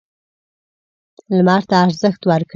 لمر 1.37 1.61
ته 1.69 1.75
ارزښت 1.85 2.21
ورکړئ. 2.29 2.49